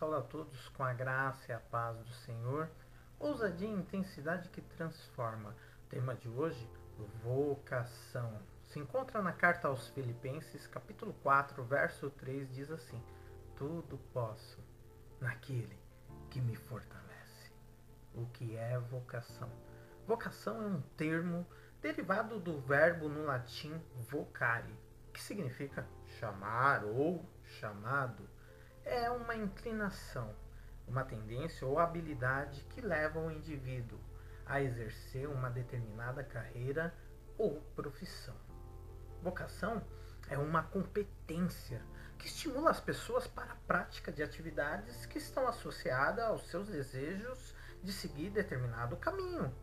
[0.00, 2.70] Saulo a todos com a graça e a paz do Senhor.
[3.18, 5.50] Ousadia e intensidade que transforma.
[5.84, 6.66] O tema de hoje,
[7.22, 8.40] vocação.
[8.64, 12.98] Se encontra na carta aos Filipenses, capítulo 4, verso 3, diz assim:
[13.54, 14.58] Tudo posso
[15.20, 15.78] naquele
[16.30, 17.52] que me fortalece.
[18.14, 19.52] O que é vocação?
[20.06, 21.46] Vocação é um termo
[21.82, 23.78] derivado do verbo no latim
[24.08, 24.74] vocare,
[25.12, 25.86] que significa
[26.18, 28.26] chamar ou chamado
[28.84, 30.34] é uma inclinação,
[30.86, 33.98] uma tendência ou habilidade que leva o indivíduo
[34.46, 36.92] a exercer uma determinada carreira
[37.38, 38.34] ou profissão.
[39.22, 39.82] Vocação
[40.28, 41.82] é uma competência
[42.18, 47.54] que estimula as pessoas para a prática de atividades que estão associadas aos seus desejos
[47.82, 49.54] de seguir determinado caminho.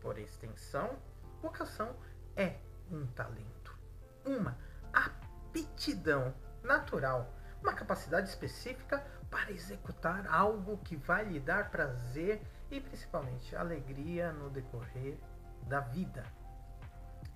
[0.00, 0.98] Por extensão,
[1.40, 1.96] vocação
[2.36, 2.58] é
[2.90, 3.76] um talento,
[4.24, 4.56] uma
[4.92, 13.56] aptidão natural uma capacidade específica para executar algo que vai lhe dar prazer e principalmente
[13.56, 15.18] alegria no decorrer
[15.62, 16.24] da vida.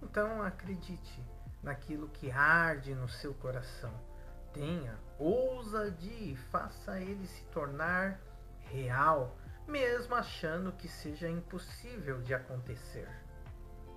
[0.02, 1.24] Então acredite
[1.62, 3.92] naquilo que arde no seu coração.
[4.52, 8.20] Tenha ousadia e faça ele se tornar
[8.60, 9.34] real,
[9.66, 13.08] mesmo achando que seja impossível de acontecer.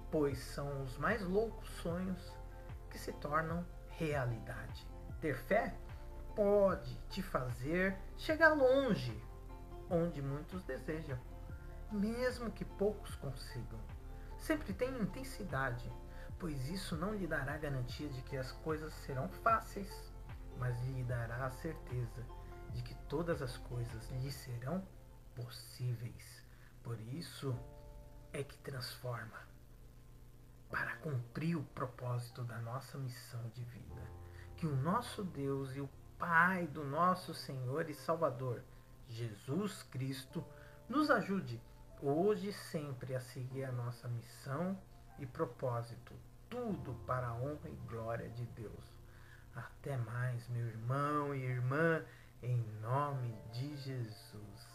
[0.10, 2.34] Pois são os mais loucos sonhos
[2.90, 4.88] que se tornam realidade.
[5.20, 5.76] Ter fé
[6.36, 9.16] pode te fazer chegar longe,
[9.90, 11.20] onde muitos desejam,
[11.92, 13.80] mesmo que poucos consigam.
[14.38, 15.92] Sempre tenha intensidade,
[16.40, 20.12] pois isso não lhe dará garantia de que as coisas serão fáceis,
[20.58, 22.26] mas lhe dará a certeza
[22.72, 24.84] de que todas as coisas lhe serão
[25.36, 26.46] possíveis.
[26.84, 27.56] Por isso
[28.34, 29.40] é que transforma
[30.70, 34.02] para cumprir o propósito da nossa missão de vida.
[34.56, 35.90] Que o nosso Deus e o
[36.22, 38.62] Pai do nosso Senhor e Salvador,
[39.10, 40.46] Jesus Cristo,
[40.88, 41.60] nos ajude
[42.00, 44.80] hoje e sempre a seguir a nossa missão
[45.18, 46.14] e propósito,
[46.48, 48.86] tudo para a honra e glória de Deus.
[49.56, 52.06] Até mais, meu irmão e irmã,
[52.44, 54.71] em nome de Jesus.